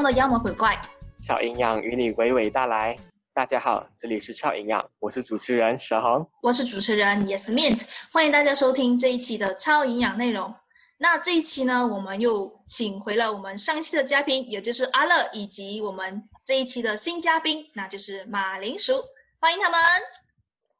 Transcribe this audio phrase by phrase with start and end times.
[0.00, 0.70] 中的妖魔鬼怪。
[1.22, 2.96] 超营养与你娓娓道来。
[3.34, 10.54] 大家好，这里是超营养，我是主持人小红，我是主持人 Yes Mint，欢迎大家收听这一期的超营养内容。
[11.00, 18.94] 那这一期呢，我们又请回了我们上一期的嘉宾，也就是阿乐，以及我们这一期的新嘉宾，那就是马铃薯，
[19.38, 19.78] 欢迎他们。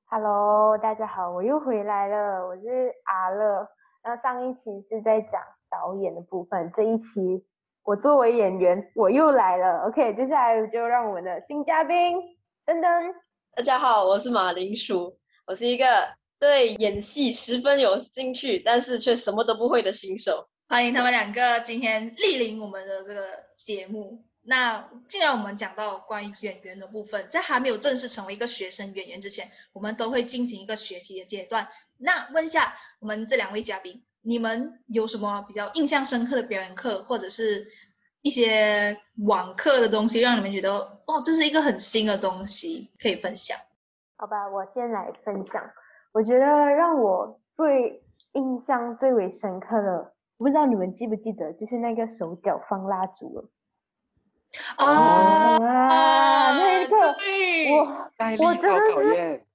[0.07, 3.69] Hello，大家好，我又回来了，我是阿乐。
[4.03, 7.45] 那上一期是在讲导演的部分，这一期
[7.83, 9.87] 我作为演员我又来了。
[9.89, 12.17] OK，接下来就让我们的新嘉宾
[12.67, 13.15] 噔噔。
[13.57, 15.87] 大家好，我是马铃薯，我是一个
[16.39, 20.49] 对演戏十分有兴趣，但是却什么都不会的新手。
[20.69, 23.23] 欢迎他们两个今天莅临我们的这个
[23.57, 24.25] 节目。
[24.43, 31.67] 那既然我们讲到关于演员的部分，在还没有正式成为一个学生演员之前，我们都会进行一个学习的阶段。
[31.97, 37.67] 那问一下我们这两位嘉宾，你们有什么比较印象深刻的表演课，或者是
[38.23, 40.71] 一些网课的东西，让你们觉得
[41.07, 43.57] 哦，这是一个很新的东西，可以分享？
[44.17, 45.63] 好吧，我先来分享。
[46.13, 53.49] 我觉得让我最印象最为深刻的，不知道你们记不记得，就是那个手脚放蜡烛了。
[54.77, 59.47] 啊啊，那一刻对我我真超的是考验，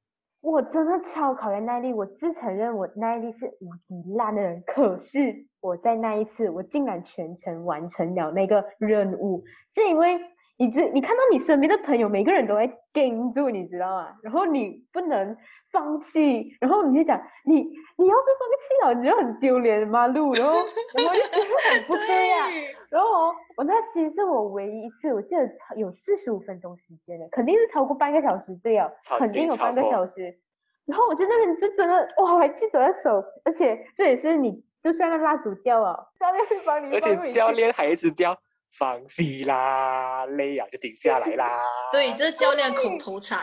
[0.46, 9.44] 我真的超考验耐力，我自承认我耐力是无敌烂的人，可是我在那一次，我竟然全程完成了那个任务，
[9.74, 10.20] 是因为
[10.58, 14.16] 你知你看到你身边的朋友，每个人都在盯住，你知道吗？
[14.24, 15.36] 然后你不能
[15.72, 20.54] 放弃，然后你就讲你你要是放弃了，你就很丢脸马路，然后
[20.96, 22.48] 然后就觉得很不对啊。
[22.90, 30.38] 然后哦我那其实是我唯一一次，我记得超有四十五分钟时间的，肯定是超过半个小时，对哦，肯肯定有半个小时。
[30.86, 38.38] 然后我就那边就真的哇，我还记得那手，而且这也是你，就算那蜡烛掉了，教练会帮你而且教练还一直叫
[38.78, 41.60] 放弃啦，累啊就停下来啦。
[41.92, 43.40] 对，这是教练的口头禅。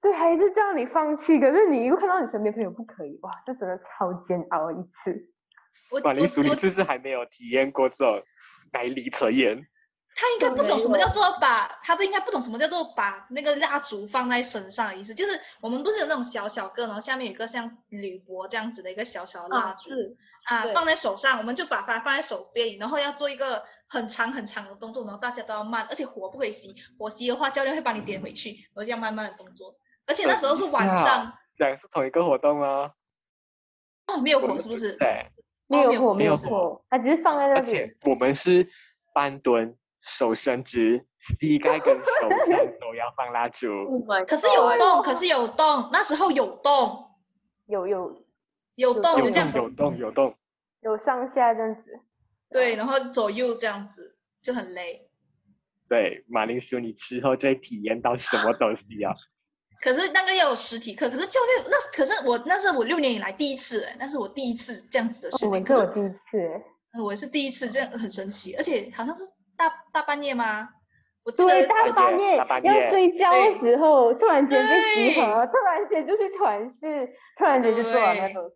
[0.00, 5.30] 对，还是叫你放弃，可是你又看到你身边朋友不可以，哇，这真的超煎熬一次。
[5.90, 8.22] 我马铃薯，你是不是还没有体验过这种
[8.72, 9.66] 耐力测验？
[10.18, 29.74] 他应该不懂什么叫做把，他不应该不懂什么叫做把那个蜡烛放在身上的意思，就是我们不是有那种小小个，然后下面有一个像铝箔这样子的一个小小的蜡啊，烛是，啊，放在手上，我们就把它放在手边，然后要做一个很长很长的动作，然后大家都要慢，而且火不可以熄，火熄的话教练会把你点回去，然后这样慢慢的动作，
[30.06, 32.92] 而且那时候是晚上，这样是同一个活动吗？
[34.06, 34.96] 哦，没有火是不是？
[34.98, 35.26] 对，
[35.66, 37.96] 没有火，没有火火，它只是放在那里而且。
[38.04, 38.68] 我们是
[39.12, 43.66] 半蹲，手伸直，膝盖跟手上都要放蜡烛。
[43.66, 47.10] Oh my 可是有动，可是有动，那时候有动，
[47.66, 48.25] 有有
[48.76, 50.34] 有动，有有这样动有动有动，
[50.82, 52.00] 有上下这样子。
[52.50, 55.10] 对，然后左右这样子就很累。
[55.88, 59.12] 对，马铃薯，你吃后就会体验到什么东西啊？
[59.82, 66.62] 可是那个要有实体课，可是教练那可是我那是我六年以来第一次哎，那是我第一次这样子的训练，可是这我第一次
[67.02, 69.22] 我是第一次，这样很神奇，而且好像是
[69.56, 70.70] 大大半夜吗？
[71.24, 78.50] 我记得对，大半夜要睡觉的时候，突然间就集合，突然间就去团视，突然间就做了那对种。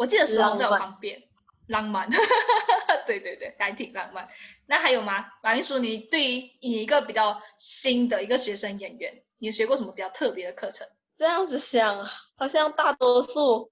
[0.00, 1.22] 我记得石龙在我浪漫旁边，
[1.68, 2.08] 浪漫，
[3.06, 4.26] 对对对，还挺浪漫。
[4.66, 5.26] 那还有吗？
[5.42, 10.88] 马铃薯，你对于你一个比较新的一个学生演员，你有学过什么比较特别的课程？
[11.18, 12.02] 这样子想，
[12.34, 13.70] 好像大多数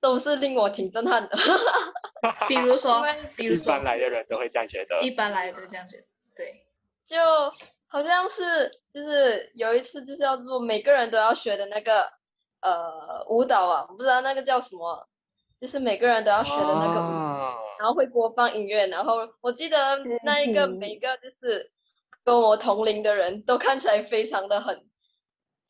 [0.00, 1.36] 都是令我挺震撼的。
[2.48, 3.04] 比如说
[3.36, 4.98] 比如说一般，来的人都会这样觉得。
[5.02, 6.62] 一般来的都是这样觉得，对。
[7.06, 7.18] 就
[7.86, 12.10] 好像是就是有一次就是要做每个人都要学的那个
[12.62, 15.06] 呃舞蹈啊，我不知道那个叫什么，
[15.60, 19.78] 就是每个人都要学的那个舞，哦然后会播放音乐，然后我记得
[20.24, 21.70] 那一个体每个就是
[22.24, 24.86] 跟我同龄的人都看起来非常的很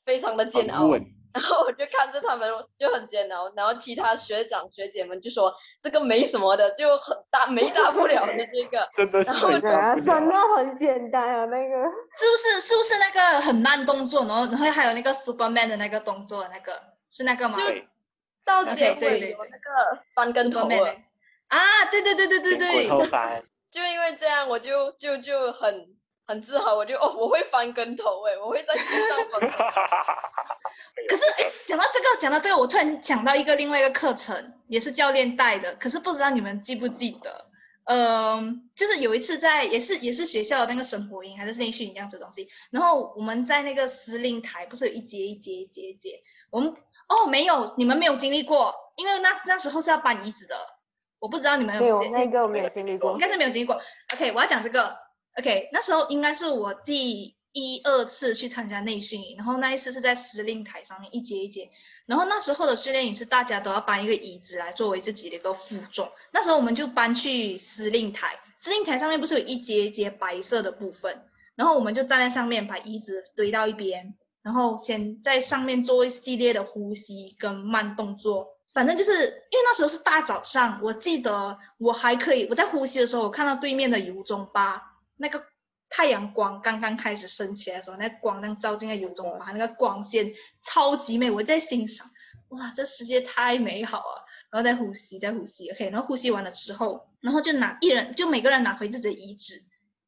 [0.05, 0.89] 非常的煎熬，
[1.35, 2.49] 然后我就看着他们
[2.79, 5.53] 就很煎熬，然后其他学长学姐们就说
[5.83, 8.89] 这个没什么的，就很大没大不了的这个。
[8.95, 10.37] 真的是然后真的。
[10.57, 11.77] 很简单啊，那个。
[12.17, 16.73] 是不是是不是那个很慢动作，然后然后还有那个 Superman 的那个动作，那个
[17.11, 17.87] 是那个吗对，
[18.47, 20.97] 到结尾对对对有那个翻跟头了，
[21.49, 22.57] 啊，对对对对对
[22.89, 25.89] 滚对，就因为这样，我就就就很
[26.27, 29.51] 很自豪，我就哦，我会翻跟头哎，我会在地上翻。
[31.09, 37.47] 可是诶讲到这个，讲到这个，我突然想到一个另外一个课程，也是教练带的，可是不知道你们记不记得？
[37.85, 46.21] 嗯，就是有一次在也是也是学校的那个生活营还是内训营这样子的东西，然后我们在那个司令台不是有一节一节一节一节，
[46.51, 46.75] 我们
[47.09, 50.55] 哦没有，你们没有经历过，因为那那时候是要搬椅子的，
[51.19, 53.19] 我不知道你们没有那个我没有经历过应。
[53.19, 53.81] 该是没有经历过。
[54.15, 54.97] OK，我要讲这个
[55.39, 61.71] ，OK，那时候应该是我第一二次去参加内训营，然后那一次是在司令台上面一节一节，
[62.07, 71.25] 然后那时候的训练营是大家都要搬一个椅子来作为自己的一个负重，那时候我们就搬去司令台，司令台上面不是有一节一节白色的部分，
[71.55, 74.15] 然后我们就站在上面把椅子堆到一边，
[74.47, 78.47] 然后先在上面做一系列的呼吸跟慢动作。
[78.73, 84.81] 反正就是因为那时候是大早上，我记得我还可以，我在呼吸的时候，我看到对面的油中巴
[85.17, 85.43] 那个
[85.89, 90.33] 太阳光刚刚开始升起来的时候，那光亮照进了油中巴，那个光线
[90.63, 92.09] 超级美，我在欣赏，
[92.51, 94.25] 哇，这世界太美好了。
[94.49, 99.61] 然后再呼吸，再呼吸，OK，然后呼吸完了之后，然后就拿一人就每个人拿回自己的椅子，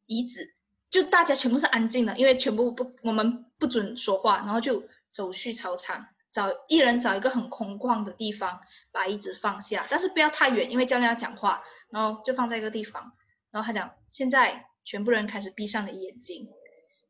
[0.07, 0.49] 椅子
[0.91, 4.83] 就大家全部是安静的，因为全部不我们不准说话，然后就
[5.13, 6.07] 走去操场。
[6.31, 8.61] 找一人找一个很空旷的地方，
[8.93, 13.03] 把椅子放下，但是不要太远，因为教练要讲话，然后就放在一个地方。
[13.51, 16.47] 然后他讲：现在全部人开始闭上你眼睛，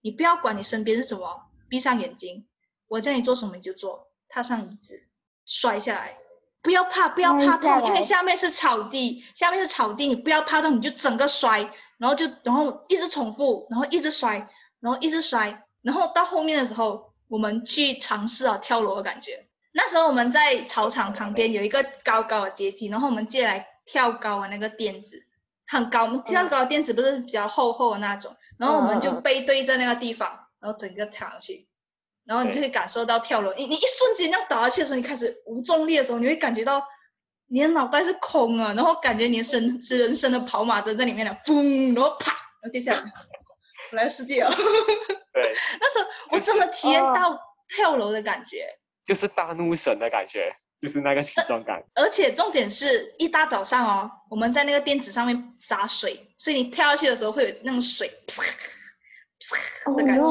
[0.02, 2.46] 你不要管你身边是什么，闭上眼睛，
[2.86, 4.08] 我叫你做什么你就做。
[4.28, 5.08] 踏上椅子，
[5.44, 6.16] 摔下来，
[6.62, 14.48] 不要怕，不要怕痛，因为下面是草地，下面是草地，你不要怕痛，你就整个摔，然后就然后一直重复，然后一直摔，
[14.80, 17.06] 然后一直摔，然后到后面的时候。
[17.30, 19.46] 我们去尝试啊跳楼的感觉。
[19.72, 25.22] 那时候我们在操场旁边有一个高高的阶梯，然后我们借来跳高的那个垫子，
[25.66, 26.04] 很高。
[26.04, 31.68] 我们跳高的垫子不是比较厚厚的那种，然后我们就背对着那个地方，然后整个跳上去，
[32.24, 33.52] 然后你就会感受到跳楼。
[33.52, 36.82] 你你一瞬间这样倒下去的时候，你开始无重力的时候，你会感觉到
[37.50, 43.02] 你的脑袋是空啊，然后感觉你的身 是人生的跑马灯在里面了，嘣，然后啪，然后跌下来，
[43.90, 44.50] 我来世界了。
[45.32, 48.66] 对， 那时候我真的体验到跳楼的感觉，
[49.04, 50.52] 就是大怒神的感觉，
[50.82, 51.82] 就是那个起重感。
[51.94, 58.42] 而且重点是一大早上哦，我们在那个垫子上面洒水，所以你跳下去的时候会有那种水啪
[59.86, 60.30] 啪的感觉，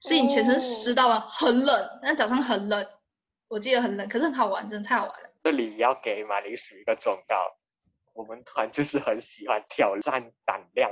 [0.00, 2.00] 所以你全身湿到了，很冷。
[2.02, 2.84] 那早上很冷，
[3.48, 5.28] 我记得很冷，可是很好玩，真的太好玩了。
[5.42, 7.56] 这里要给马铃薯一个忠告，
[8.14, 10.90] 我们团就是很喜欢挑战胆量，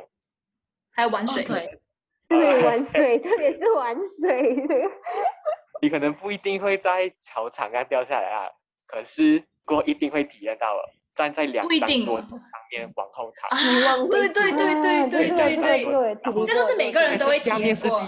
[0.93, 1.45] 还有玩水。
[2.29, 4.57] 对，玩水，特别是玩水。
[5.83, 8.49] 你可能不一定会在操场上掉下来啊，
[8.87, 13.51] 可是过一定会体验到了，站在两张桌子上面往后躺。
[13.51, 14.75] 啊，对对对
[15.11, 18.01] 对对对对，这个是每个人都会体验过。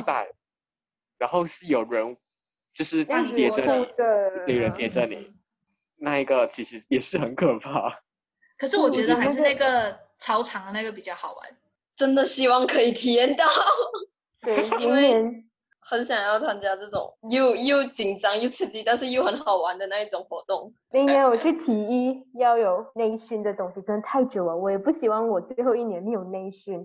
[1.18, 2.16] 然后是有人
[2.74, 3.60] 就是贴着
[4.46, 5.32] 你，有人贴着你，
[6.02, 8.02] 那一个其实也是很可怕。
[8.58, 11.50] 可是我觉得还是那个操场的那个比较好玩。
[11.96, 13.46] 真的希望可以体验到。
[14.43, 15.44] 对， 因为
[15.78, 20.72] 很想要参加这种又又紧张又刺激，但是又很好玩的那一种活动。
[20.90, 24.56] 明年我去提议要有内训的东西，真的太久了。
[24.56, 26.84] 我也不希望我最后一年没有内训。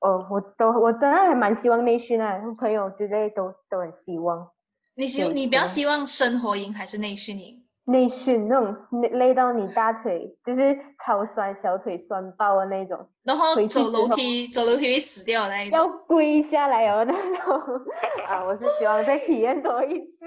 [0.00, 4.50] 哦，我都我真的还蛮希望内训啊，朋友之类都都很希望。
[4.94, 7.64] 你希你比较希望生活营还是内训营？
[7.90, 17.58] 内训那种累累到你大腿就是超酸，小腿酸爆的那种，然后走楼梯走楼梯会死掉那一种，要跪下来哦那种
[18.28, 18.44] 啊！
[18.44, 20.18] 我是希望再体验多一次。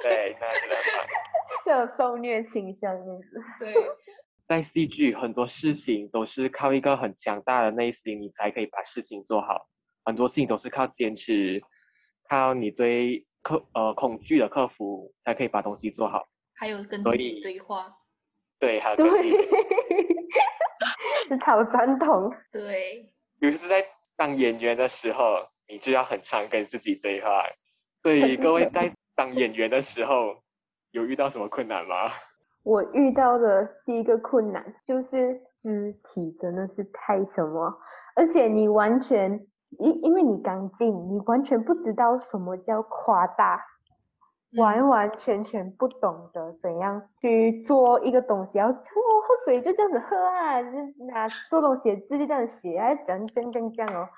[0.00, 0.76] 对，那是的。
[1.66, 2.96] 有受虐倾向，
[3.58, 3.74] 对。
[4.46, 9.66] 在戏剧很多事情都是靠一个很强大的内心，你才可以把事情做好。
[10.04, 11.60] 很多事情都是靠坚持，
[12.28, 13.25] 靠你对。
[13.46, 16.26] 克呃恐惧的克服，才可以把东西做好。
[16.52, 17.96] 还有跟自己对话。
[18.58, 19.30] 对，还有跟自己。
[21.28, 22.32] 是超传统。
[22.50, 23.08] 对。
[23.38, 23.86] 尤其是在
[24.16, 27.44] 当演员的时候，你就要很常跟自己对话。
[28.02, 30.42] 所以各位在当演员的时候，
[30.90, 32.10] 有遇到什么困难吗？
[32.64, 37.78] 我遇到的第一个困难就是肢体真的是太什么，
[38.16, 39.46] 而且你完全。
[39.78, 43.62] 因因为你刚进，你完全不知道什么叫夸大，
[44.58, 48.58] 完完全全不懂得怎样去做一个东西。
[48.58, 50.60] 要哦喝水就这样子喝啊，
[51.08, 54.08] 拿做东西字就这样写啊，这样这样这样哦。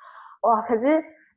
[0.42, 0.62] 哇！
[0.62, 0.86] 可是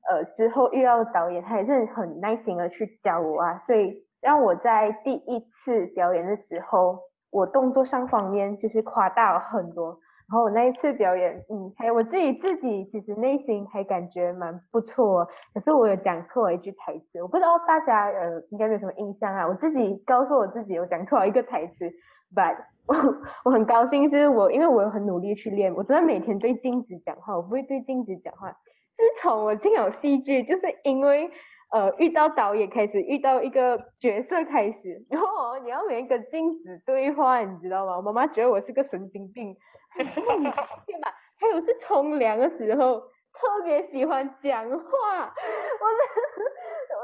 [0.10, 7.00] 呃之后遇到导演，他也是很耐心的去教我啊，所以让我在第一次表演的时候，
[7.32, 9.98] 我动作上方面就是夸大了很多。
[10.31, 19.45] 然后我那一次表演，嗯，还有我自己自己其实内心还感觉蛮不错，可是我有讲错了一句台词，我不知道大家呃应该没有什么印象啊。
[19.45, 21.85] 我自己告诉我自己，我讲错了一个台词
[22.33, 22.55] ，but
[22.88, 22.95] 我
[23.43, 28.51] 我很高兴，是我因为我有很努力去练，我真的每天对镜子讲话，我不会对镜子讲话。
[28.95, 31.29] 自从我进有戏剧，就是因为。
[31.73, 37.95] 呃，遇到导演开始，遇到一个角色开始，然后你要每一个镜子对话，你知道吗？
[37.95, 39.55] 我妈妈觉得我是个神经病，
[39.98, 41.13] 对吧？
[41.39, 43.00] 还有是冲凉的时候，
[43.33, 45.86] 特别喜欢讲话，我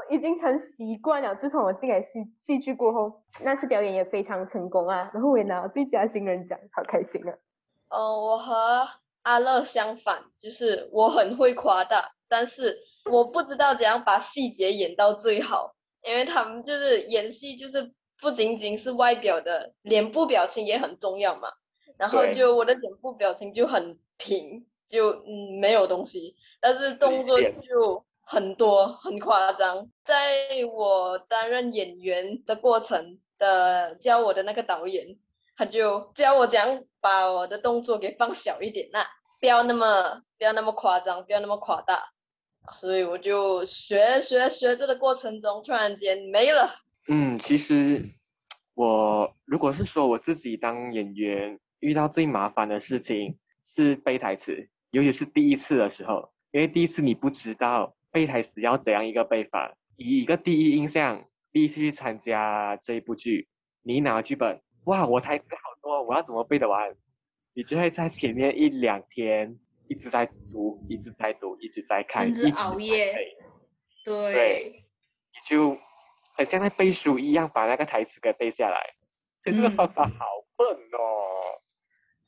[0.08, 1.34] 我已经成习惯了。
[1.36, 2.08] 自从我进来戏
[2.46, 7.34] 戏剧过后，那次表演也非常成功啊，然后我也拿到最佳新人奖，好开心啊。
[7.88, 8.88] 嗯，我和
[9.22, 12.78] 阿乐相反，就是我很会夸大，但是
[13.10, 21.48] 我不知道怎样把细节演到最好，因为他们就是演戏，就是不仅仅是外表的，脸部表情也很重要嘛。
[21.98, 29.90] 然后就我的脸部表情就很平，就嗯没有东西，但是动作就很多很夸张。
[30.04, 35.18] 在我担任演员的过程的教我的那个导演，
[35.56, 39.04] 他就教我怎样把我的动作给放小一点呐、
[39.40, 42.12] 不要那么不要那么夸张，不要那么夸大。
[42.78, 46.76] 所以我就学学学着的过程中，突然间没了。
[47.08, 48.04] 嗯，其实
[48.74, 63.48] 我如果是说我自己当演员，遇到最麻烦的事情是背台词，尤其是第一次的时候，因为第一次你不知道背台词要怎样一个背法，以一个第一印象，第一次去参加这一部剧，
[63.82, 66.96] 你一拿剧本，哇，我台词好多，我要怎么背得完？
[67.54, 69.58] 你就会在前面一两天
[69.88, 73.14] 一直在读，一直在读，一直在看，甚至一直熬夜
[74.04, 74.84] 对对
[75.32, 75.76] 你就
[76.36, 78.94] 很像在背书一样，把那个台词给背下来。
[79.42, 81.27] 所以这个嗯方法好笨哦，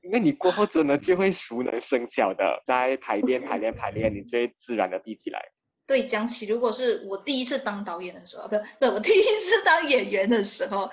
[0.03, 5.41] 因为你过后真的就会熟能生巧的，在排练、 排练、排练，你就会自然的闭起来。
[5.87, 10.89] 对，讲起如果是我第一次当导演的时候，不不，我第一次当演员的时候，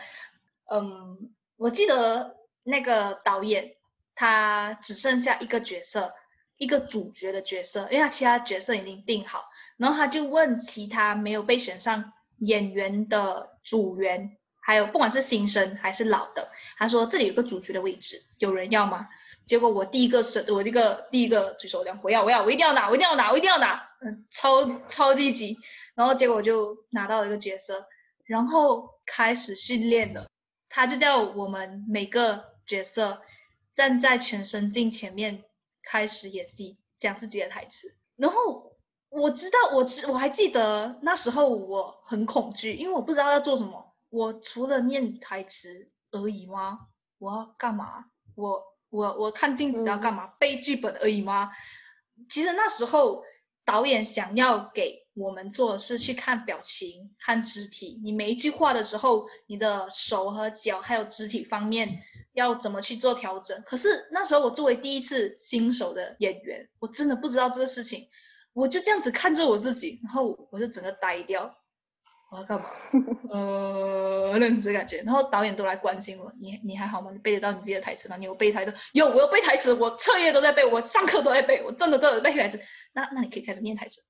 [0.71, 3.75] 嗯，我记得那个导演
[4.15, 6.11] 他只剩下一个角色，
[6.57, 9.43] 一个主角的角色，因为他其他角色已经定好，
[9.77, 14.35] 然后他就问其他没有被选上演员的组员，
[14.67, 16.45] 还有不管是新生还是老的，
[16.77, 19.07] 他说这里有个主角的位置，有人要吗？
[19.45, 25.57] 结果我第一个是，我这个第一个举手我讲，我要我要我一定要拿，我一定要拿，我一定要拿，嗯，超超积极，
[25.95, 27.81] 然后结果就拿到了一个角色，
[28.25, 30.27] 然后开始训练了。
[30.67, 33.21] 他就叫我们每个角色
[33.74, 35.45] 站在全身镜前面
[35.81, 37.95] 开始演戏，讲自己的台词。
[38.17, 38.75] 然后
[39.07, 43.87] 我知道，我知我还记得那时候我很恐惧，因为我不知道要做什么。
[44.09, 46.79] 我除了念台词而已吗？
[47.19, 48.05] 我要干嘛？
[48.35, 50.27] 我我我看镜子要干嘛？
[50.39, 51.51] 背剧本而已吗？
[52.29, 53.23] 其实那时候
[53.65, 57.99] 导演想要给我们做的是去看表情、看肢体。
[58.03, 62.01] 你每一句话的时候，你的手和脚还有肢体方面
[62.33, 63.61] 要怎么去做调整。
[63.65, 68.07] 可是那时候我作为第一次新手的演员，我真的不知道这个事情，
[68.53, 71.57] 我就这样子看着我自己，然后我就整个呆掉。
[72.29, 72.69] 我要干嘛？
[73.31, 74.98] 呃，那样子的感觉。
[75.03, 77.12] 然后导演都来关心我，你你还好吗？
[77.12, 78.15] 你背得到你自己的台词吗？
[78.17, 78.74] 你有背台词？
[78.93, 82.60] 有，我有背台词，我彻夜都在背，我上课都在背，我真的都有背台词。
[82.93, 84.01] 那那你可以开始念台词。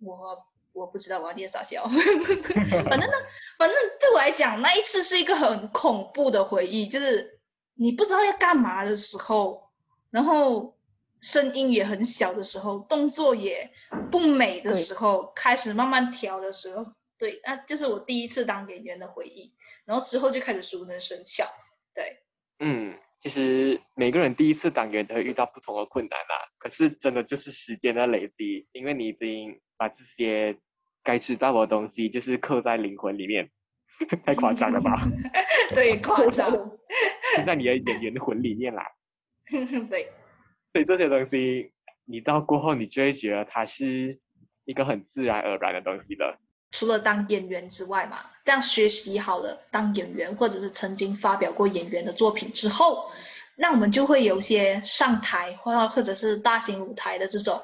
[0.00, 0.38] 我
[0.72, 3.16] 我不知道我要念啥笑， 反正呢，
[3.58, 7.40] 反正对我来讲，那一次是一个很恐怖的回忆，就是
[7.76, 9.70] 你不知道要干嘛的时候，
[10.10, 10.76] 然后
[11.22, 13.70] 声音也很小的时候，动作也
[14.10, 16.84] 不美的时候，开始慢慢调的时候，
[17.18, 19.52] 对，那就是我第一次当演员的回忆，
[19.84, 21.44] 然后之后就开始熟能生巧，
[21.94, 22.18] 对，
[22.58, 30.58] 嗯，其实每个人第一次当演员都会遇到不同的困难啦，可是真的就是时间的累积，因为你已经把这些
[31.02, 33.50] 该知道的东西就是刻在灵魂里面，
[34.26, 35.08] 太夸张了吧？
[35.74, 38.84] 对，夸张，刻在你的演员魂里面啦。
[39.88, 40.12] 对，
[40.72, 41.72] 所以这些东西
[42.04, 44.20] 你到过后，你就会觉得它是
[44.66, 46.38] 一个很自然而然的东西了。
[46.72, 53.08] 除了当演员之外嘛，这样学习好了当演员，或者是曾经发表过演员的作品之后，
[53.56, 57.60] 那我们就会有一些上台或或者是大型舞台的这种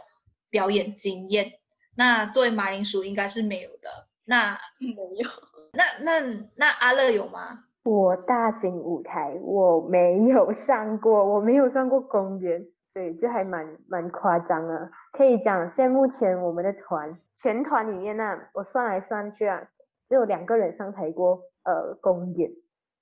[0.48, 1.52] 表演经验。
[1.96, 3.88] 那作为马铃薯应该是没有的。
[4.24, 5.28] 那没有，
[5.72, 6.20] 那那
[6.56, 7.64] 那阿乐有吗？
[7.82, 14.88] 我大型舞台我没有上过，我没有上过公园，对，就还蛮蛮夸张啊。
[15.12, 19.60] 可以讲，现在目前我们的团全团里面呢、我算来算去啊，
[20.08, 22.50] 只有两个人上台过呃公演，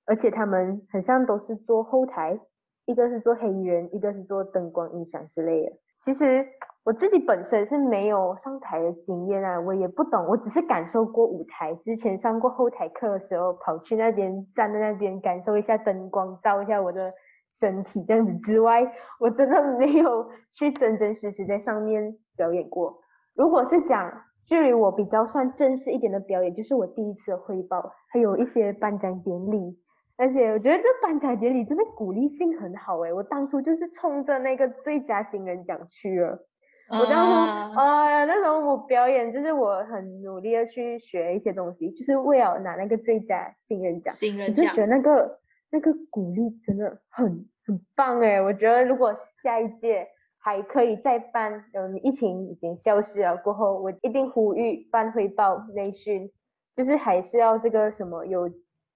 [0.05, 2.39] 而且他们很像都是做后台，
[2.85, 5.71] 一个是做黑人，一个是做灯光音响之类的。
[6.03, 6.43] 其实
[6.83, 11.75] 我自己本身是没有上台的经验啊，我也不懂，我只是感受过舞台。
[11.75, 17.13] 之前上过后台课的时候，跑去那边站在那边感受一下灯光，照一下我的
[17.59, 22.99] 身体这样子之外，我真的没有去真真实实在上面表演过。
[23.35, 24.11] 如果是讲
[24.45, 29.77] 距离我比较算正式一点的表演，就是我第一次的汇报，还有一些颁奖典礼，
[30.17, 36.47] 而且我觉得这颁奖典礼真的鼓励性很好诶，我当初就是冲着那个最佳新人奖去了。
[36.89, 44.13] 我当初呃那时候我表演就是我很努力的去学一些东西，就是为了拿那个最佳新人奖。
[44.13, 45.39] 新人奖，我就觉得那个
[45.71, 50.05] 那个鼓励真的很很棒诶，我觉得如果下一届
[50.43, 56.31] 还可以再办，嗯，疫情已经消失了过后，我一定呼吁办汇报内训，
[56.75, 58.49] 就是还是要这个什么有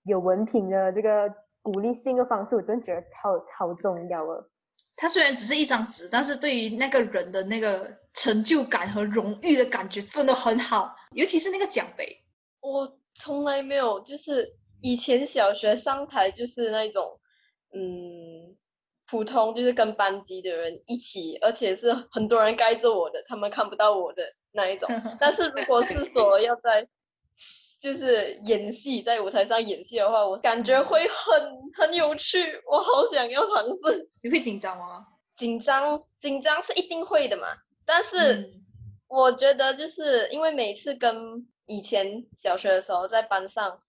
[0.06, 4.50] 有文凭的这个鼓励性的方式，我真的觉得超超重要了。
[4.98, 12.06] 它虽然只是一张纸，但是对于那个人的那个成就感和荣誉的感觉真的很好，尤其是那个奖杯。
[12.62, 17.04] 我从来没有，就是以前小学上台就是那种，
[17.74, 18.56] 嗯，
[19.08, 24.90] 普通就是跟班级的人一起，而且是很多人盖着我的，他们看不到我的那一种。
[25.20, 26.88] 但是如果是说要在
[27.80, 34.10] 就是演戏，在舞台上演戏的话，我感觉会很很有趣，我好想要尝试。
[34.24, 35.06] 你会紧张吗？
[35.38, 37.48] 紧张，紧张是一定会的嘛。
[37.86, 38.52] 但是
[39.08, 43.80] 我觉得，就是因为每次跟以前小学的时候在班上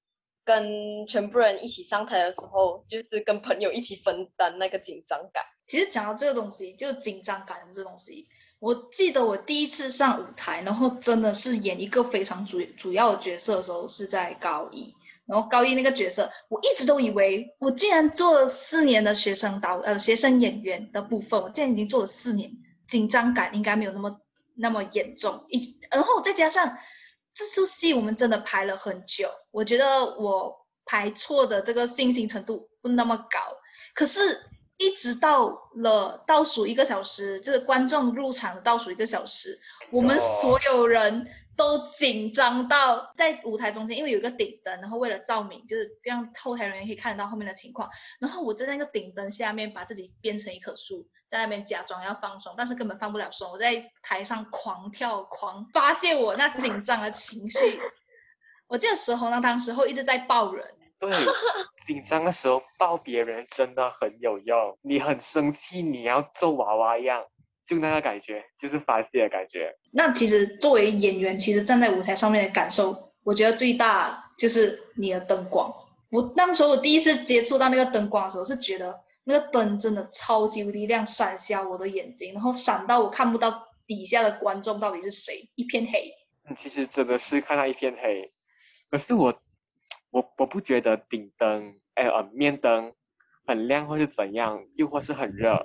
[0.47, 5.43] 跟全部人一起上台的时候，就是跟朋友一起分担那个紧张感。
[5.67, 8.29] 其实讲到这个东西，就紧张感这东西。
[8.61, 14.95] 我记得我第一次上舞台，然后真的是演一个非常主主要的角色的时候，是在高一。
[15.27, 22.49] 然后高一那个角色，我一直都以为我竟然做了四年的学生导呃学生演员的部分，我竟然已经做了四年，
[22.87, 24.21] 紧张感应该没有那么
[24.55, 25.45] 那么严重。
[25.49, 25.61] 一
[25.91, 26.79] 然后再加上
[27.37, 30.53] 这出戏我们真的排了很久，我觉得我
[30.87, 33.39] 排错的这个信心程度不那么高。
[33.95, 34.41] 可是。
[34.79, 39.59] 一直到了倒数一个小时，就是观众入场的倒数一个小时，
[39.91, 41.27] 我们所有人
[41.57, 47.89] 都紧张到在舞台中间，因为有一个顶灯，然后为了照明，就是让后台人员可以看得到后面的情况。
[48.21, 53.51] 然后我在那个顶灯下面，把自己变成一棵树，在那边假装要放松，但是根本放不了松。
[53.51, 57.81] 我在台上狂跳、狂发泄我那紧张的情绪。
[58.69, 60.75] 我记得时候呢，当时候一直在抱人。
[60.99, 61.11] 对，
[61.87, 64.79] 紧张的时候抱别人真的很有用。
[64.83, 67.23] 你很生气，你要揍娃娃一样，
[67.67, 69.75] 就那个感觉，就是发泄的感觉。
[69.93, 75.73] 那其实作为演员，其实站在舞台上面的感受，我觉得最大就是你的灯光。
[76.11, 86.13] 我那时候我第一次接触到那个灯光的时候，是觉得那个灯真的超级无敌亮，闪瞎我的眼睛，然后闪到我看不到底下的观众到底是谁，一片黑。
[86.49, 88.33] 嗯，其实真的是看到一片黑，
[88.91, 89.43] 可是我。
[90.11, 92.95] 我我不觉得顶灯，哎呃面灯
[93.47, 95.65] 很亮或是怎样，又或是很热，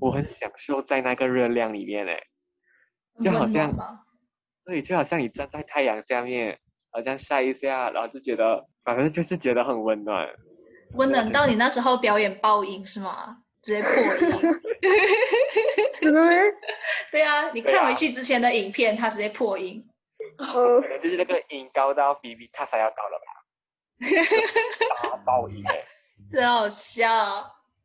[0.00, 2.22] 我很享受在那个热量里面哎，
[3.22, 3.72] 就好像，
[4.64, 6.58] 对，就好像你站在太阳下面，
[6.90, 10.28] 好像晒一下，然后就觉得，反正就是觉得很温暖。
[10.94, 13.38] 温暖到你那时候表演爆音是吗？
[13.62, 14.60] 直接破音？
[17.12, 19.82] 对啊，你看回去之前的影片，他直接破音。
[20.36, 20.44] 可
[20.88, 23.26] 能就是那个音高到比比他才要高了吧。
[25.10, 25.84] 大爆音哎，
[26.32, 27.06] 真好笑。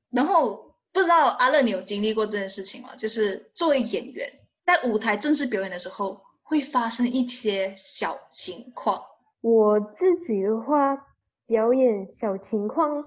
[0.10, 2.96] 然后不知道阿乐，你有经历过这件事情吗？
[2.96, 4.26] 就是作为演员，
[4.66, 9.00] 在舞台正式表演的时候，会发生一些小情况。
[9.42, 10.98] 我自己的话，
[11.46, 13.04] 表演小情况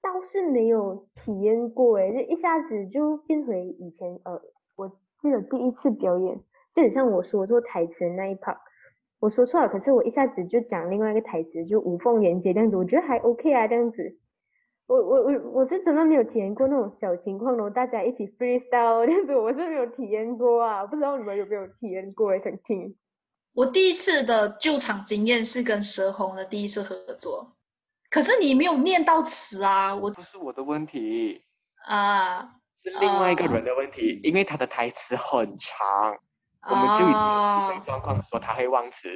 [0.00, 4.18] 倒是没有体验过诶，就一下子就变回以前。
[4.24, 4.40] 呃，
[4.76, 4.88] 我
[5.20, 6.40] 记得第一次表演，
[6.74, 8.56] 就很像我说做台词的那一 part。
[9.20, 14.16] 我说错了，可是我一下子就讲另外一个台词，就无缝连接这样子，我觉得还 OK 啊，这样子。
[14.88, 22.36] 我我我我是真的没有体验过那种小情况哦，大家一起 freestyle 这样子，我是没有体验过啊，不知道你们有没有体验过？
[22.38, 22.96] 想听。
[23.52, 27.56] 我第一次的救场经验是跟蛇红的第一次合作，
[28.08, 31.42] 可是你没有念到词啊，我不是我的问题
[31.86, 36.16] 啊，是另外一个人的问题，因为他的台词很长。
[36.60, 39.08] 我们就已经有状况说他会忘词，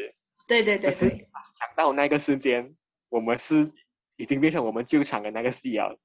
[0.46, 1.08] 对对对对。
[1.10, 2.76] 想到那个瞬间，
[3.08, 3.72] 我们是
[4.16, 5.98] 已经变成我们救场的那个戏了。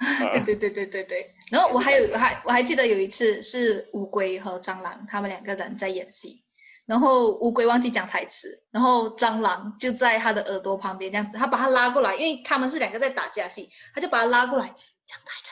[0.32, 1.34] 对对对对对对。
[1.50, 6.42] 然后我还有还我还记得有一次是乌龟和蟑螂他们两个人在演戏，
[6.86, 15.50] 然后乌龟忘记讲台词，然后蟑螂就在他的耳朵旁边这样子，他把他拉过来，因为他们是两个在打架戏，他就把他拉过来讲台词。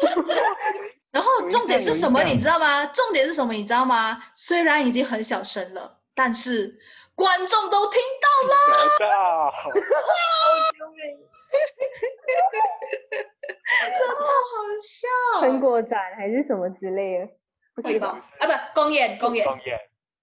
[1.12, 2.86] 然后重点是什么，你知道吗？
[2.86, 4.22] 重点是什么，你知道吗？
[4.34, 6.78] 虽然已经很小声了，但是
[7.20, 8.54] 观众都听到了。
[13.68, 15.40] 真超好笑。
[15.40, 17.28] 成果展还是什么之类的？
[17.74, 18.18] 不是吧？
[18.38, 19.78] 啊，不，公演，公演，公演，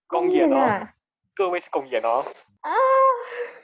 [0.07, 0.87] 公演哦！
[1.35, 2.25] 各位是公演哦。
[2.61, 2.71] 啊，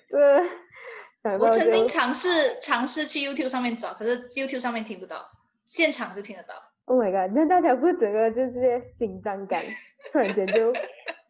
[0.09, 5.27] 这我曾经就尝试尝试去 YouTube 上面找，可是 YouTube 上面听不到，
[5.65, 6.53] 现场就听得到。
[6.85, 7.31] Oh my god！
[7.35, 9.63] 那大家不是整个就是紧张感，
[10.11, 10.71] 突然间就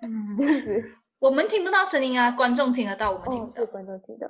[0.01, 0.97] 嗯这样子。
[1.23, 3.63] 我们听不到声音啊，观众听得到，我们听哦，不到。
[3.63, 4.27] 对，观众听到。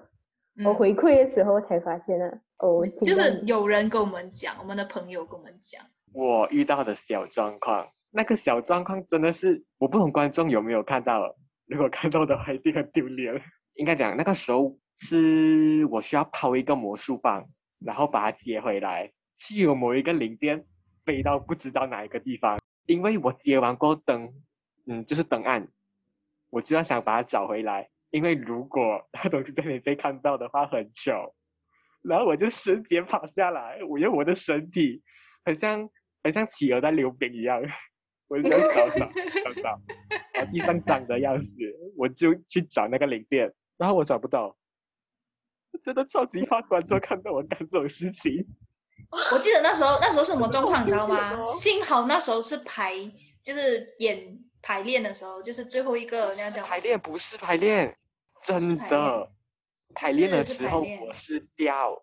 [0.56, 2.30] 嗯我回馈的时候才发现啊，
[2.60, 13.42] 哦，就是有人跟我们讲，我们的朋友跟我们讲，我遇到的小状况，那个小状况真的是，我不懂观众有没有看到，如果看到的话一定很丢脸。
[13.74, 17.48] 应该讲那个时候是我需要抛一个魔术棒，
[17.80, 20.64] 然后把它接回来，是有某一个零件
[21.04, 24.32] 飞到不知道哪一个地方，因为我接完过后灯，
[24.86, 25.68] 嗯，就是灯暗，
[26.54, 31.34] 我就要想把它找回来，因为如果那东西在你被看到的话很糗。
[32.04, 35.02] 然后我就瞬间跑下来，我用我的身体，
[35.46, 35.90] 很像
[36.22, 37.60] 很像企鹅在溜冰一样，
[38.28, 39.82] 我就找找找找，
[40.34, 41.48] 然后地上脏的要死，
[41.98, 44.56] 我就去找那个零件，然后我找不到，
[45.72, 48.46] 我真的超级怕观众看到我干这种事情。
[49.32, 52.94] 我记得那时候那时候是什么状况，你知道吗 幸好那时候是排，
[53.42, 57.96] 就是演排练的时候，就是最后一个那样讲排练不是排练，
[58.42, 59.30] 真的，
[59.94, 62.02] 排练的时候我是掉，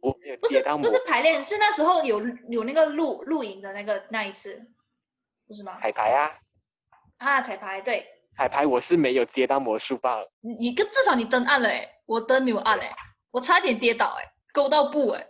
[0.00, 4.66] 我没有不是接到魔不是排练，是那时候有有那个录录影的那个那一次，
[5.46, 5.78] 不是吗？
[5.82, 6.32] 彩排啊，
[7.18, 12.96] 啊，彩排对，彩排我是没有接到魔术棒，你你跟至少你灯暗了哎，我灯没有暗哎，
[13.30, 15.28] 我差点跌倒哎，勾到布哎。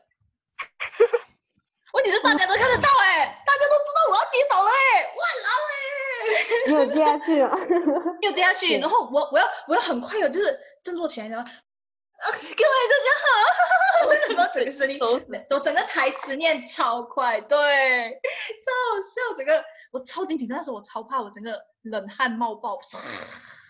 [1.93, 6.08] 问题是大家都看得到哎，大家都知道我要跌倒了哎，哇老哎。
[6.67, 7.51] 你有跌下去吗？
[8.23, 15.13] 又跌下去，然后我我要我要很快的，就是振作起来，然后啊，各位大家好，然后整个声音，手
[15.51, 22.79] 我整个台词念超快，对，超好笑，整个我超级紧张，那时候我超怕，我整个冷汗冒爆，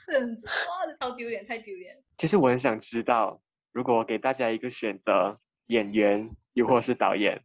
[0.07, 0.53] 这样子，哇，
[0.99, 1.95] 超丢脸，太丢脸。
[2.17, 3.41] 其实我很想知道，
[3.73, 7.43] 如果我给大家一个选择，演员又或是导演，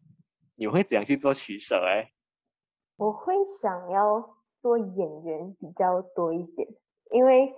[0.56, 1.76] 你会怎样去做取舍？
[1.86, 2.10] 哎，
[2.96, 6.66] 我会想要做演员比较多一点，
[7.12, 7.54] 因为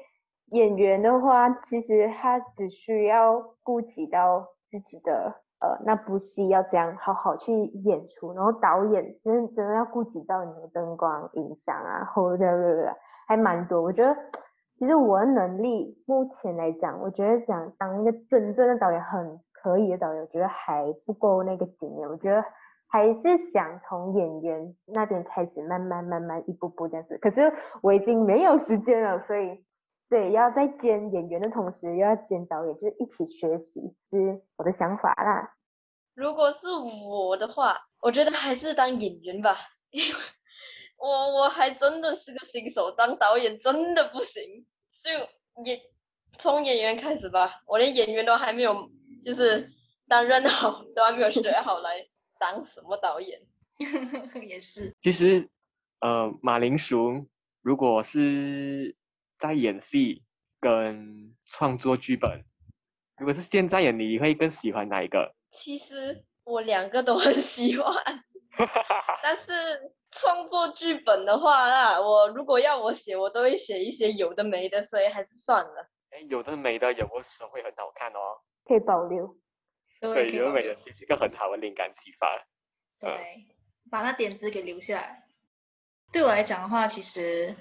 [0.48, 7.54] 演员的话，其实他只需要顾及到自己的呃那部戏要怎样好好去
[7.86, 12.46] 演出，然后导演真的真的要顾及到你的灯光、音响啊，或者
[13.28, 13.84] 还蛮多。
[13.84, 14.18] 我觉得
[14.80, 22.44] 其实我的能力目前来讲，我觉得想当一个真正的导演很可以的导演，我觉得还不够那个经验，我觉得。
[22.96, 27.18] 还是想从演员那边开始，慢慢慢慢一步步这样子。
[27.18, 29.66] 可是我已经没有时间了，所以
[30.10, 35.56] 对要在兼演员的同时，又要兼导演，就是一起学习，是我的想法啦。
[36.14, 39.58] 如果是我的话，我觉得还是当演员吧，
[39.90, 40.16] 因为
[40.98, 44.42] 我我还真的是个新手，当导演真的不行，
[45.04, 45.12] 就
[45.66, 45.78] 演
[46.40, 48.90] 从演员开始吧，我连演员都还没有，
[49.26, 49.68] 就是
[50.08, 52.08] 担任好，都还没有学好来
[52.39, 53.41] 当什么导演。
[54.48, 55.50] 也是，其实，
[56.00, 57.28] 呃，马铃薯
[57.62, 58.95] 如果是
[59.38, 60.24] 在演戏
[60.62, 62.45] 跟创作剧本，
[63.17, 65.36] 如果是现在演，你会更喜欢哪一个？
[65.52, 67.93] 其实我两个都很喜欢，
[69.21, 75.89] 但是创作剧本的话啦，我如果要我写，我都会写一些有的没的，所以还是算了。
[76.12, 78.39] 哎，有的没的，有的时候会很好看哦。
[78.63, 79.36] 可以保留。
[80.13, 82.28] 对，有的没的，可以保留其实是一个很好的灵感启发。
[83.00, 83.46] 对，
[83.89, 85.24] 把那点子给留下来。
[86.12, 87.56] 对我来讲的话，其实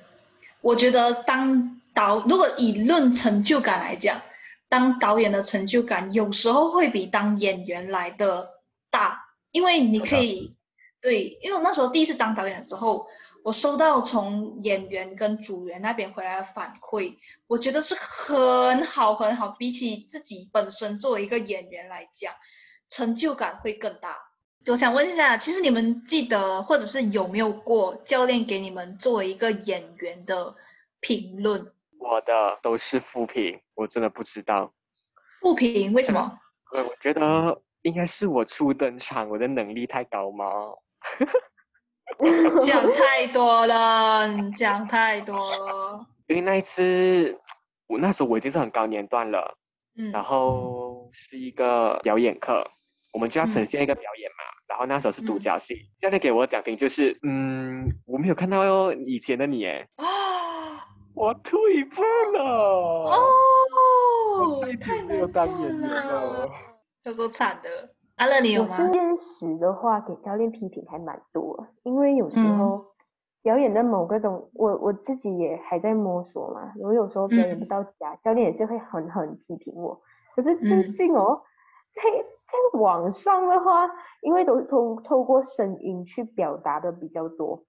[0.61, 4.21] 我觉得当导，如果以论成就感来讲，
[4.69, 10.55] 当导演的成就感有时候会比当演员来的大，因为你可以
[11.01, 13.07] 对，因为我那时候第一次当导演的时候，
[13.45, 17.15] 我收到从演员跟组员那边回来的反馈，
[17.47, 22.33] 我觉得是很好很好，比起自己本身作为一个演员来讲，
[22.89, 24.17] 成就感会更大。
[24.69, 30.57] 我想问一下，其实你们记得或者是有没有过教练给你们作为一个演员的
[31.01, 31.71] 评论？
[31.99, 34.73] 我的都是负评，我真的不知道。
[35.43, 36.39] 负评为什么？
[36.73, 40.47] 呃，我觉得应该是我初登场，我的能力太高吗？
[42.59, 46.07] 讲太多了，你讲太多了。
[46.27, 47.39] 因为那一次，
[47.87, 49.59] 我那时候我已经是很高年段了，
[49.99, 52.67] 嗯然后是一个表演课，
[53.13, 54.45] 我们就要呈嗯现一个表演嘛。
[54.67, 60.07] 然后那时候是独嗯角戏，教练给我的奖评就是，嗯，我没有看到哟以前的你，哎，啊
[61.15, 62.43] 我退步了。
[62.43, 63.19] 哦
[64.61, 66.51] 我，太难当演过员了了，。
[67.05, 67.94] 有够惨的。
[68.17, 68.77] 阿乐，你有我吗？
[68.93, 72.87] 现实的话，给教练批评还蛮多，因为有时嗯候
[73.43, 76.73] 表演的某个东，我我自己也还在摸索嘛。
[76.81, 80.01] 我有时候表演不嗯到家，教练也是会狠狠批评我。
[80.37, 81.43] 可是最近哦，
[81.95, 83.91] 在在网上的话，
[84.23, 87.65] 因为都通透过声音去表达的比较多。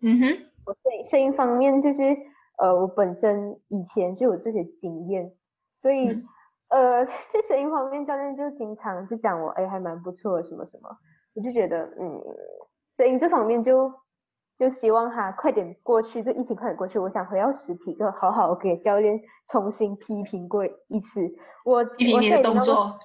[0.00, 0.26] 嗯哼，
[0.64, 2.16] 我声声音方面就是
[2.56, 5.32] 呃，我本身以前就有这些经验，
[5.82, 6.24] 所以、嗯
[6.68, 10.88] 呃，在声音方面，教练就经常就讲我，哎，还蛮不错，什么什么，
[11.34, 12.22] 我就觉得，嗯，
[12.96, 13.92] 声音这方面就
[14.58, 21.20] 就希望他快点过去，这疫情快点过去，我想回到实体课，好好给教练重新批评过一次，
[21.64, 22.98] 我批评你的动，作。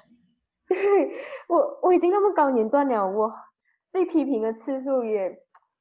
[0.67, 0.77] 对
[1.49, 3.31] 我我已经那么高年段了，我
[3.91, 5.37] 被批评的次数也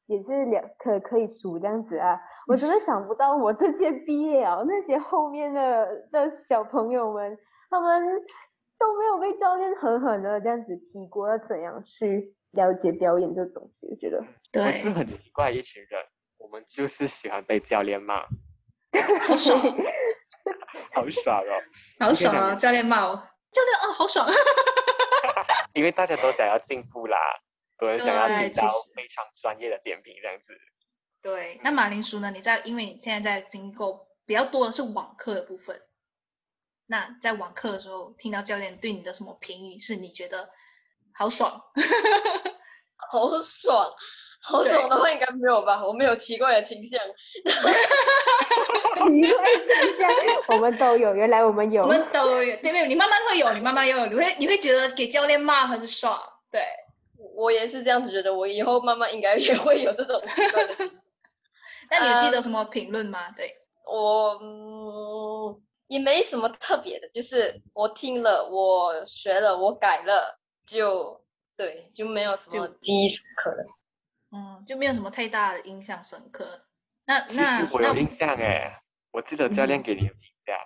[0.07, 7.39] 也是两可可以数这样子啊，我真的 想不到我这届毕业啊，那些后面的的小朋友们，
[7.73, 8.05] 他们
[8.79, 13.89] 都没有被教练狠狠的这样子踢过，要怎样去了解表演这东西？
[13.91, 14.19] 我觉得
[14.53, 16.05] 我们是，很奇怪一群人，
[16.37, 18.27] 我们就是喜欢被教练骂，
[19.27, 19.59] 好爽，
[20.93, 21.63] 好爽哦！
[21.99, 22.55] 好爽啊！
[22.55, 24.29] 教练骂我，教练哦，好爽。
[25.73, 27.17] 因为大家都想要进步啦，
[27.79, 30.53] 都很想要听到非常专业的点评这样子。
[31.23, 32.31] 对，那马铃薯呢？
[32.31, 35.81] 你在，因为你现在在经过比较多的是网课的部分，
[36.93, 40.51] 那在网课的时候，听到教练对你的什么评语，是你觉得
[41.15, 41.51] 好爽？
[43.11, 43.91] 好爽，
[44.43, 45.83] 好爽的话应该没有吧？
[45.83, 47.01] 我没有奇怪的倾向。
[48.95, 50.11] 奇怪倾向
[50.49, 52.85] 我们都有，原来我们有我，们都有，对没有？
[52.85, 56.61] 你慢慢会有，你慢慢有，你会你会觉得给教练骂很爽，对。
[57.35, 60.91] 我也是这样子觉得，我以后慢慢应该也会有这种奇怪的。
[61.91, 63.31] 那你有记得嗯什么评论吗？
[63.35, 65.12] 对，我嗯
[65.93, 71.23] 也没什么特别的，就是我听了，我学了，我改了，就
[71.55, 73.67] 对，就没有什么就记忆深刻的。
[74.35, 76.65] 嗯，就没有什么太大的印象深刻。
[77.05, 80.57] 那其那实我有印象哎，我记得教练给你有印象，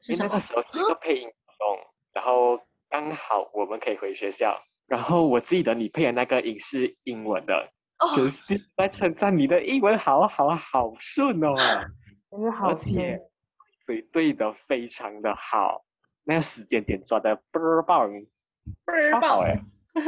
[0.00, 0.40] 是什么因为那个？
[0.40, 1.78] 时候是一个配音活动，
[2.12, 7.54] 然后刚好我们可以回学校，然后我记得你配的那个音是英文的，
[8.00, 11.54] 哦，可是在称赞你的英文好好好顺哦，
[12.32, 13.20] 真的好而且
[13.86, 15.84] 嘴对的非常的好，
[16.24, 18.10] 那个时间点抓的倍儿棒，
[18.84, 19.42] 倍儿棒！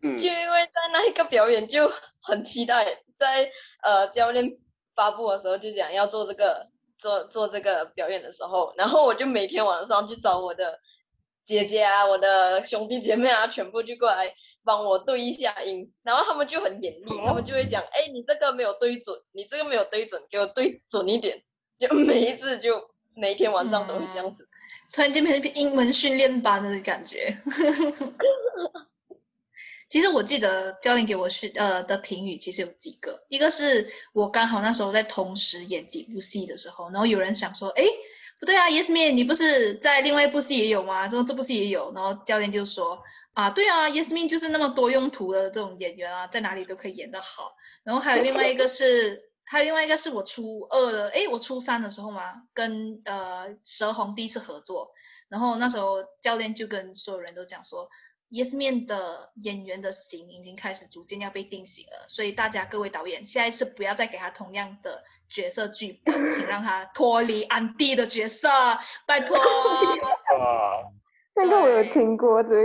[0.00, 1.90] 就，因为在那一个表演就
[2.22, 3.50] 很期待，在
[3.82, 4.58] 呃教练
[4.94, 10.78] 发布的时候就讲要做这个做做这个表演的时候，然后我就每天晚上去找我的
[11.44, 21.42] 姐姐啊、我的兄弟姐妹啊，全部就过来帮我对一下音，然后他们就很严厉，他们就会讲，哎，你这个没有对准，你这个没有对准，给我对准一点，
[21.78, 22.82] 就每一次就
[23.14, 24.46] 每一天晚上都是这样子。
[24.92, 27.36] 突然间变成英文训练班的感觉。
[29.88, 37.84] 其实我记得教练给我训呃的评语其实有几个，一个是我刚好那时候在同时演几部戏的时候，然后有人想说，哎，
[38.40, 41.08] 不对啊，Yes Man，你不是在另外一部戏也有吗？
[41.08, 43.00] 说这部戏也有，然后教练就说
[43.34, 47.54] 啊，对啊，Yes Man 就是那么多用途的这种演员啊，在哪里都可以演得好。
[47.84, 54.92] 然后还有另外一个是，还有另外一个是我初二的，诶，我初三的时候嘛，跟呃蛇红第一次合作，
[55.28, 57.88] 然后那时候教练就跟所有人都讲说
[58.30, 68.48] ，Yes Man 的演员的型已经开始逐渐要被定型了，所以大家各位导演，下一次不要再给他同样的角色剧本，请让他脱离安迪的角色，
[69.06, 69.36] 拜托，
[70.38, 70.90] 哇，
[71.36, 72.64] 那个我有对听过，对，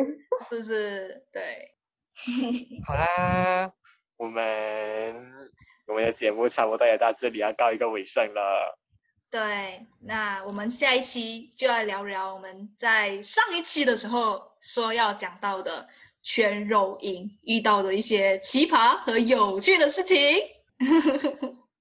[0.50, 1.26] 是不是？
[1.34, 1.76] 对，
[2.88, 3.72] 好啦，
[4.18, 5.39] 我们
[5.90, 8.78] 我们的节目差不多也到这里要告一个尾声了。
[9.32, 15.88] 对，那我们下一期就要聊聊我们在上一期的时候说要讲到的
[16.24, 20.18] 全柔营遇到的一些奇葩和有趣的事情。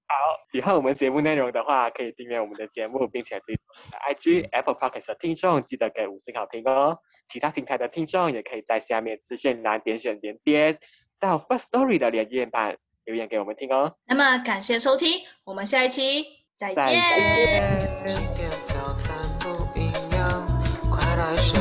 [0.09, 0.15] 好
[0.51, 6.97] 喜欢我们节目内容的话，可以订阅我们的节目，并且追踪我们的 IG、Apple Podcast 的听众，记得给五星好评哦。
[7.27, 10.79] 其他平台的听众也可以在下面资讯栏点选连接
[11.19, 12.77] 到 First Story 的连接版
[13.09, 13.91] 留言给我们听哦。
[14.05, 15.09] 那么感谢收听，
[15.43, 16.23] 我们下一期
[16.55, 18.05] 再再见。
[18.05, 20.45] 今天早餐不一样，
[20.91, 21.59] 快来睡